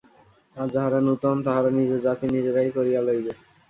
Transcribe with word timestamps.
আর 0.55 0.67
যাহারা 0.73 0.99
নূতন, 1.01 1.37
তাহারা 1.45 1.69
নিজের 1.77 1.99
জাতি 2.05 2.25
নিজেরাই 2.35 2.69
করিয়া 2.77 3.01
লইবে। 3.07 3.33